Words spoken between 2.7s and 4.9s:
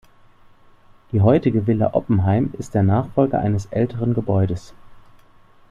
der Nachfolger eines älteren Gebäudes.